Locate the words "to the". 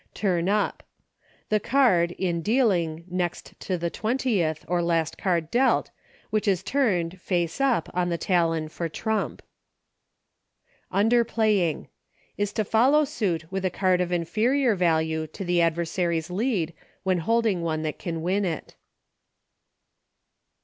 3.59-3.91, 15.27-15.61